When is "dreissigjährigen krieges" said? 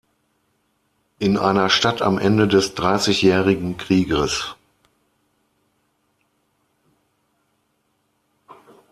2.73-4.55